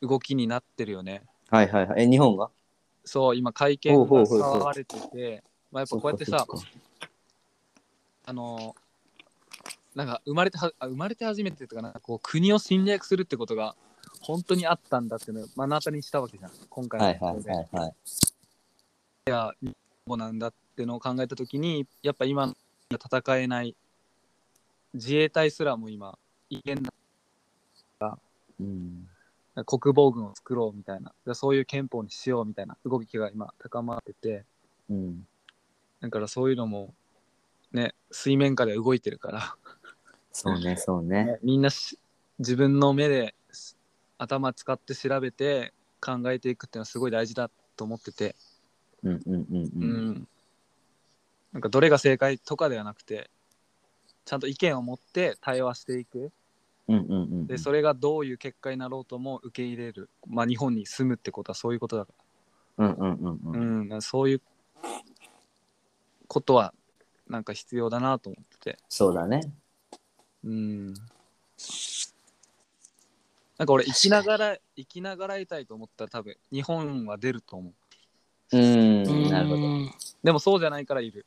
[0.02, 1.24] 動きになってるよね。
[1.50, 2.04] はいはいはい。
[2.04, 2.50] え、日本が？
[3.06, 6.46] そう、今会見が騒がれてて、まあ、やっぱこうやってさ
[8.28, 8.76] あの
[9.94, 13.76] なんか生まれてはあ生まれて初めてとかなんかこう国を侵略するってことが
[14.22, 17.88] 本当にあったんだっていうのを目の当たりにしたわけじゃん今回そっかはいはいはいは
[19.64, 19.76] い。
[20.08, 22.56] そうなんだっていうのを考えた時にやっぱ今の
[22.92, 23.76] 戦えない
[24.94, 26.18] 自衛隊すらも今
[26.50, 28.18] いけんな
[28.60, 29.08] うん。
[29.64, 34.44] 国防軍を作ろうみたいなでそういう憲法にしようみたいな動きが今高まってて
[34.90, 35.28] うん。
[36.02, 36.94] だからそういうのも
[37.72, 39.56] ね水面下で動いてるから
[40.32, 41.40] そうね、 そうね。
[41.42, 41.98] みんなし
[42.40, 43.78] 自分の目です
[44.18, 48.36] 頭使って調べて考えていくっていうのはすごい大事だと思ってて、
[49.04, 50.10] うんうんうんううん。
[50.12, 50.28] ん
[51.54, 53.30] なんかどれが正解とかではなくて
[54.26, 56.32] ちゃんと意見を持って対話していく。
[57.48, 62.12] でそれがどういう結果になろうとも受け入れる、まあ、日本に住むってことはそういうことだか
[62.78, 63.96] うんうんうんら,、う。
[63.96, 64.42] うんそういう
[66.28, 66.74] ことは
[67.28, 68.78] なんか必要だなと思ってて。
[68.90, 69.42] そうだね。
[70.44, 70.94] うん。
[73.58, 77.74] なんか俺生きながら生きながらいたいと思ったら多分日本は出ると思う。
[78.58, 79.62] うん、なるほど。
[80.24, 81.26] でもそうじゃないからいる。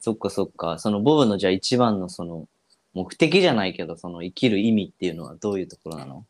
[0.00, 0.78] そっかそっか。
[0.78, 2.48] そのボブのじゃあ一番のその
[2.94, 6.26] 目的じゃないけど、その生きる意味っていうのはどういうところなの？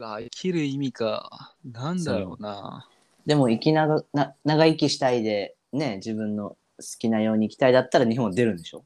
[0.00, 1.54] あ生きる意味か。
[1.64, 2.88] なんだろうな。
[3.26, 6.56] でも生きながな長生きしたいで、ね、自分の好
[6.98, 8.84] きなように生きたいだったら日本は出るんでしょ？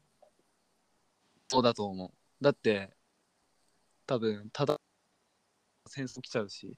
[1.48, 2.10] そうだと思う。
[2.42, 2.90] だって
[4.06, 4.78] 多分ただ
[5.86, 6.76] 戦争来ちゃうし。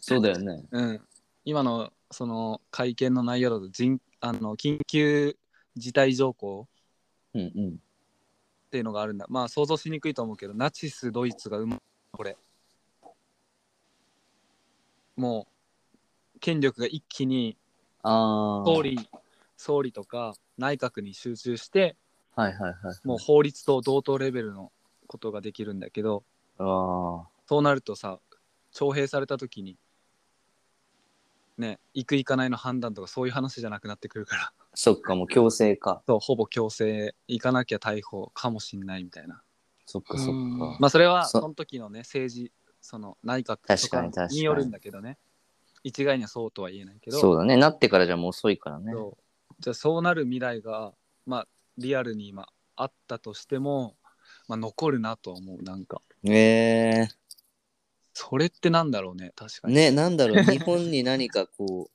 [0.00, 0.64] そうだよね。
[0.72, 1.00] うん。
[1.44, 5.36] 今のその会見の内容だと人あの緊急
[5.76, 6.68] 事態条項
[7.34, 7.78] うんうん。
[8.68, 9.24] っていうのがあるんだ。
[9.30, 12.36] まあ想像しにくいと思うけど、ナチス・ドイツが生まこれ。
[15.16, 15.46] も
[16.36, 17.56] う、権力が一気に
[18.02, 18.64] ああ。
[18.66, 19.08] 総理、
[19.56, 21.96] 総理とか内閣に集中して、
[22.36, 23.06] はいはいはい。
[23.06, 24.70] もう法律と同等レベルの
[25.06, 26.22] ことができるんだけど、
[26.58, 27.28] ああ。
[27.46, 28.20] そうなるとさ、
[28.70, 29.78] 徴兵された時に、
[31.58, 36.02] ね、行く行かないの判断とかそういう話じゃなくなってくるから、そっか、もう強制か。
[36.06, 39.42] そうほぼ強制、行かなきゃ逮捕かもしんないみたいな。
[39.84, 40.30] そっかそっか。
[40.30, 45.18] うんまあそれはそその時のね政治その内閣確とかに確かにかによるんだけどね
[45.82, 47.56] 一概にはそうとは言えないけどそうだね。
[47.56, 48.92] なってからじゃもう遅いからね。
[48.92, 50.92] そうじゃあそうなる未来が
[51.26, 53.96] まあリアルに今あったとしても、
[54.46, 57.08] まあ、残るなとは思うなんかえ
[58.20, 60.42] それってなんだろうね確かに、えね、なんだろう。
[60.42, 61.90] 日本に何かこう、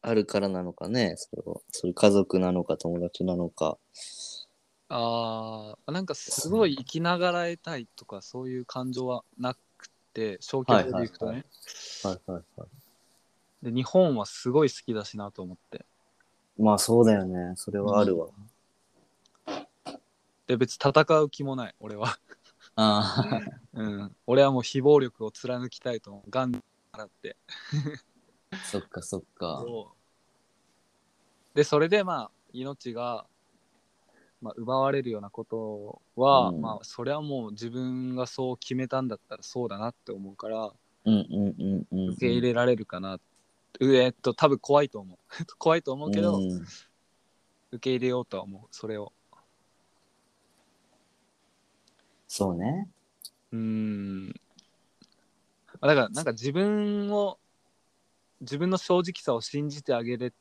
[0.00, 1.16] あるからなのかね。
[1.18, 1.60] それは。
[1.70, 3.76] それ家族なのか友達なのか。
[4.88, 11.44] あーなんかすごい生きながらえたいとかそういう感情はなくて消去法でいくとね、
[12.04, 12.66] はいはいはいは
[13.62, 13.64] い。
[13.64, 15.84] で日本はすごい好きだしなと思って
[16.56, 17.54] まあそうだよね。
[17.56, 18.28] それはあるわ。
[20.46, 22.16] で別に戦う気もない俺は
[22.76, 23.40] あ
[23.72, 26.30] うん、俺はもう非暴力を貫きたいと思う。
[26.30, 26.62] ガン
[26.92, 27.36] 払って。
[28.50, 29.64] あ、そっかそっか。
[31.54, 33.26] で、それでまあ、命が、
[34.42, 40.72] まあ、奪われるようなことは、うんまあ、それはもう自分がそう決めたんだったらそうだなって思うから、
[41.06, 42.10] うんうんうんうん。
[42.10, 43.18] 受け入れられるかな。
[43.80, 45.18] うえっと、多分怖いと思う。
[45.58, 46.66] 怖いと思うけど、うん
[47.72, 48.68] 受け入れようとは思う。
[48.70, 49.12] それを。
[52.28, 52.88] そうね。
[53.52, 54.34] うーん。
[55.80, 57.38] あだから、なんか自分を、
[58.40, 60.32] 自分の正直さを信じてあげれ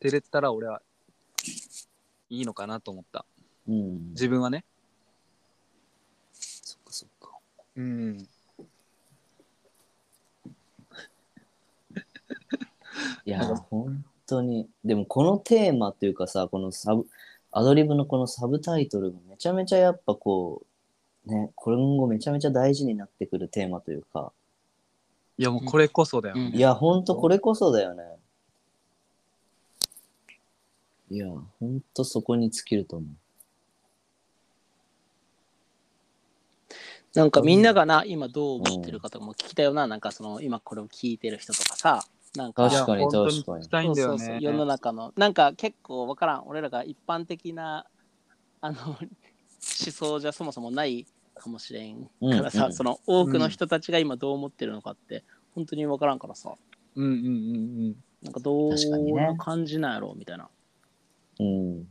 [0.00, 0.80] てれたら、俺は
[2.30, 3.24] いいのかなと思った。
[3.68, 4.10] うん。
[4.10, 4.64] 自分はね。
[6.32, 7.38] そっかそっか。
[7.76, 8.28] うん。
[13.24, 14.68] いや、本当に。
[14.84, 17.06] でもこのテーマっていうかさ、このサブ、
[17.50, 20.66] アドリブのこのサブタイトルがめちゃめちゃやっぱこう、
[21.28, 24.32] ね、今後めちゃめちゃ大事になってくるテーマというか、
[25.36, 26.34] いや、もうこれこそだよ。
[26.36, 28.02] うんいや、ほんとこれこそだよね。
[31.10, 33.08] いや、ほんとそこに尽きると思う。
[37.14, 42.04] なんかみんながな、今どう思ってるかとかも聞きたよな、なんかその今これを聞いてる人とかさ、
[42.36, 43.64] なんか確かに確かに。
[43.64, 47.86] そうそうそう世の中のなんか結構わからん俺らが一般的な
[48.60, 48.98] あの 思
[49.90, 51.06] 想じゃそもそもない
[51.38, 55.24] かもしれんからさ、うんうんその多くの人たちが今どう思ってるのかって
[55.54, 56.54] 本当にわからんからさ
[56.94, 57.28] うんうんうんう
[57.90, 57.96] ん。
[58.22, 60.48] なんかどう確かにねいう感じなんやろうみたいな
[61.40, 61.88] うん。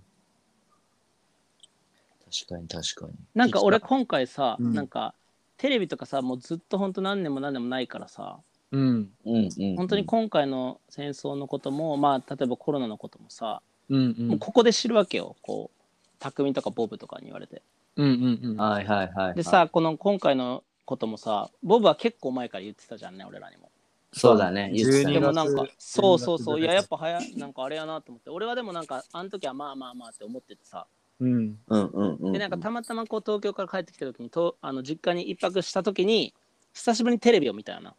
[2.30, 3.14] 確かに確かに。
[3.34, 5.14] なんか俺今回さ、うんなんか
[5.58, 8.40] テレビとかさもうずっと本当何年も何年もないからさ
[8.72, 9.10] うん。
[9.26, 9.76] うんうん。
[9.76, 14.28] 本当に今回の戦争のこともまあ例えばコロナのこともさ、うんうん。
[14.28, 15.78] もうここで知るわけよこう
[16.20, 17.62] 匠とかボブとかに言われて
[17.98, 18.58] うんうんうん。
[18.58, 19.36] はいはいはいはい。
[19.36, 23.72] でさこの今回のこともさボブは結構前から言ってたじゃんね俺らにも
[24.14, 24.72] そうだね。
[24.74, 30.88] 言ってた12でねもなんか12そうそうそう12いややっぱ早いなんかあれやなと思って俺はでもなんかあの時はまあまあまあって思っててさ
[31.20, 31.58] うん。
[31.68, 32.34] うんうんうん。
[32.34, 36.34] でなんかたまたまこう東京から帰ってきた時にとあの実家に一泊した時に
[36.74, 37.96] 久しぶりにテレビを見たよな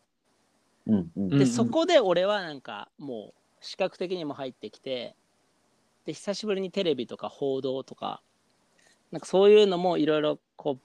[0.87, 5.15] うんうんうんでそこで俺はなんかもう視覚的にも入ってきて
[6.07, 8.23] で久しぶりにテレビとか報道とか
[9.13, 10.79] なんかそういうのもいろいろこ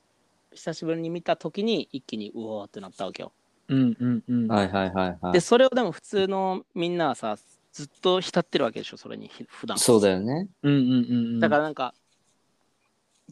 [0.51, 3.31] う久しぶりに見た時に一気にうおーってなったわけよ
[3.69, 4.47] うんうんうん。
[4.47, 5.33] はいはいはいはい。
[5.33, 7.37] でそれをでも普通のみんなはさ
[7.71, 10.47] ずっと浸ってるわけでしょそれにひ普段そうだよね。
[10.61, 11.39] うんうんうんうん。
[11.39, 11.93] だからなんか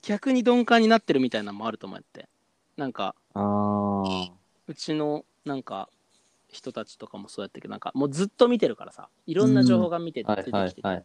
[0.02, 2.28] 逆に鈍感になってるみたいなのもあると思って
[2.78, 4.32] なんかああ。
[4.68, 5.90] うちのなんか
[6.52, 11.04] 人たちとかもそうやったけどなんかもうずっと見てるからさいろんな情報が見て出てきてて。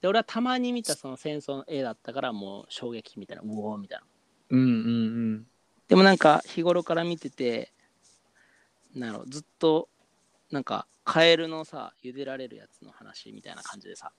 [0.00, 4.04] で俺はたまに見たその戦争の絵だったからもう衝撃みたいなうおーみたいな
[4.50, 4.70] うんうんう
[5.36, 5.46] ん。
[5.88, 7.72] でもなんか日頃から見てて
[8.94, 9.88] なんやろずっと
[10.50, 14.12] なんかカエルのさ茹でられるやつの話みたいな感じでさ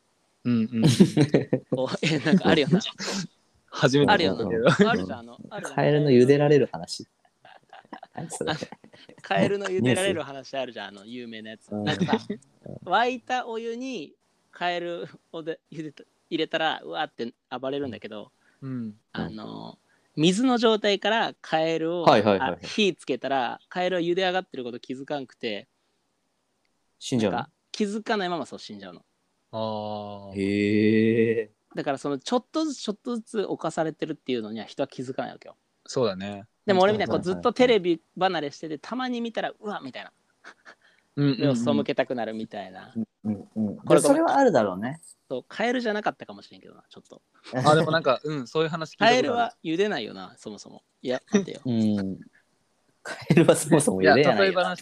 [0.46, 0.84] うんうん。
[1.70, 2.80] こうえなんかあるよな
[3.72, 4.90] 初めてあるよな。
[4.90, 7.08] あるじゃんあのあるカエルの茹でられる話。
[9.22, 11.70] カエルの茹でられる話あるじゃんあの有名なやつ。
[11.72, 11.84] うん。
[11.84, 12.28] なんかさ
[12.84, 14.14] 沸いたお湯に
[14.52, 18.96] カエルをで茹でた入れたらうわーって暴れるんだけど、うん。
[19.14, 19.80] あの
[20.16, 22.60] 水の状態からカエルを、はいはいはいはい。
[22.62, 25.68] あ火つけたらカエルは茹で上がってること気づかんくて
[27.00, 29.06] 死んじゃうんなか気づかないままそう死んじゃうの。
[29.52, 30.32] あ。
[30.36, 31.52] へえ。
[31.76, 35.56] だからそのちょっとずつちょっとずつ侵されてるっていうのには人は気づかないわけよ。
[35.86, 36.46] そうだね。
[36.70, 40.12] でも俺みたいにこうずっとテレビ離れしててたまに見たらうわみたいな。
[41.16, 42.94] うん目を背けたくなるみたいな、
[43.26, 43.76] うんうん。
[43.78, 45.02] これそれはあるだろうね。
[45.28, 47.22] そうカエルじゃなかったかもしれんけどなちょっと。
[47.66, 49.06] あ、でもなんか、うん、そういう話聞いた。
[49.06, 50.84] カエルは茹でないよなそもそも。
[51.02, 51.62] いや待てよ。
[51.66, 52.20] うん。
[53.02, 54.76] カエルはそもそも茹でやないよ。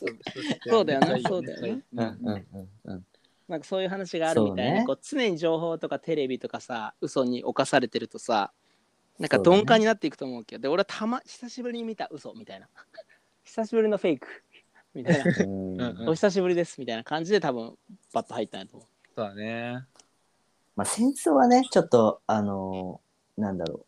[0.67, 3.06] そうだよなめっちゃいそうだよなめっちゃいいうんうんうんうん。
[3.47, 4.86] なんかそういう話があるみたいで、そうね。
[4.86, 8.52] こう常に情報とかテレビとかさ嘘に侵されてるとさ
[9.19, 12.67] なんか鈍感になっていくと思うけど、で俺はたま久しぶりに見た嘘みたいな。
[13.43, 14.27] 久しぶりのフェイク。
[14.93, 16.10] みたいな。
[16.10, 17.77] お久しぶりですみたいな感じで多分
[18.13, 18.88] バッと入ったんやと思う。
[19.15, 19.86] そうだね。
[20.75, 23.08] まあ戦争はね、ちょっと、あのー
[23.41, 23.86] なんだろう。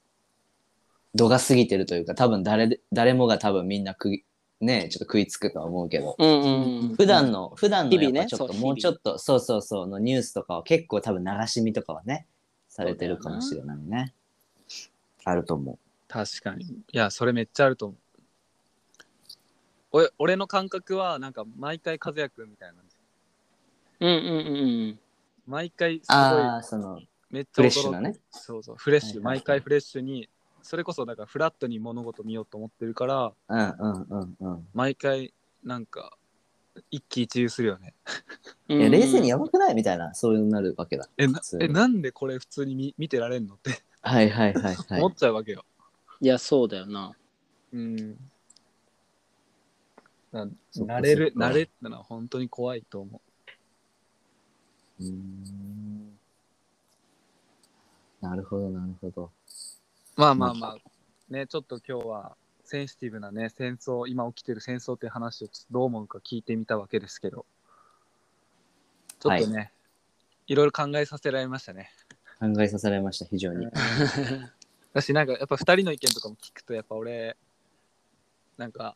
[1.16, 4.26] 度が過ぎてるというか、多分誰で、誰もが多分みんな食い、
[4.62, 8.22] ね、ちょっと食いつくとは思うけど、うんうんうん普段の、普段のやっ日々ね。
[8.22, 12.28] ぱちょっと、そうもうちょっと、そうそうそう、のニュースとかは結構多分流し見とかはね、
[12.68, 14.14] されてるかもしれないね。
[15.30, 16.66] あると思確かに。
[16.66, 17.98] いや、それめっちゃあると思う。
[19.92, 22.76] 俺俺の感覚は、なんか、毎回和也くんみたいな。
[24.02, 25.00] うんうんうんうん
[25.46, 26.06] 毎回、すう。
[26.10, 28.16] あごいあ、、その、めっちゃフレッシュなね。
[28.32, 30.30] そうそう、フレッシュ、はいはいはい毎回フレッシュに、
[30.62, 34.68] それこそ、だから、フラットに物事見ようと思ってるから、うんうんうんうん。
[34.74, 36.18] 毎回、なんか、
[36.92, 37.94] 一喜一憂するよね。
[38.70, 39.76] うんいや、冷静にやばくない？
[39.76, 41.10] みたいな、そういうなるわけだ。
[41.18, 45.14] え、な普通にえなんでこれ普通に見見てられんのってはいはいはいはい思っ。
[45.14, 45.66] ちゃうわけよ。
[46.22, 47.14] いやそうだよな
[47.74, 48.18] うん。
[50.32, 53.22] なそっか慣れる、そっか慣れったのは本当に怖いと思
[55.00, 55.04] う。
[55.04, 56.20] うーん
[58.22, 59.32] なるほどなるほど。
[60.16, 60.78] まあまあまあ、
[61.30, 62.36] ね、ちょっと今日は
[62.66, 67.46] センシティブなね、戦争、今起きてる戦争っていう話をちょっとどう思うか聞いてみたわけですけど、
[69.20, 69.72] ちょっとね、
[70.48, 71.92] い、ろいろ考えさせられましたね。
[72.40, 73.68] 考えさせられました、非常に。
[74.94, 77.36] だし、なんかやっぱ二人の意見とかも聞くと、やっぱ俺、
[78.58, 78.96] なんか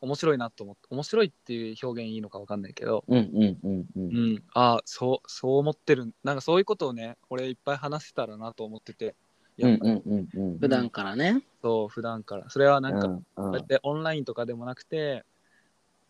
[0.00, 3.86] 面白いなと思って、面白いっていう表現いいのかわかんないけど、うんうんうんう。
[3.96, 6.12] うんん、ああ、そう、そう思ってる。
[6.22, 9.14] なんかそういうことをね、俺いっぱい話せたらなと思ってて、
[9.58, 10.58] うんうんうんうん。
[10.58, 12.48] 普段からねそう、普段から。
[12.48, 15.24] それはなんか、うんこうやってオンラインとかでもなくて、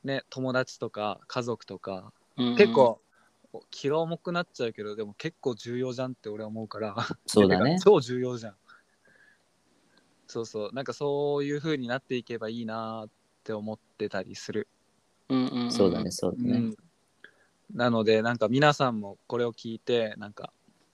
[0.04, 3.00] ね、友達とか家族とか、うん結構
[3.70, 6.96] 気が重くなっちゃうけどでも結構重要じゃんって俺は思うから。
[7.26, 7.78] そうだね。
[7.84, 8.56] 超重要じゃん。
[10.26, 10.70] そうそう。
[10.72, 13.10] なんかそういう風になっていけばいいなっ
[13.44, 14.68] て思ってたりする、
[15.28, 15.72] うんうんん。
[15.72, 16.58] そうだね、そうだね。
[16.58, 16.76] うん、
[17.72, 20.52] なのでなんか皆さんもこれを聞いてなんか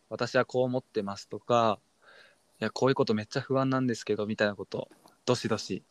[0.09, 1.81] 私はこう思ってますとか
[2.61, 4.89] いやこういうことめっちゃ不安なんですけどみたいなこと
[5.25, 5.83] どしどし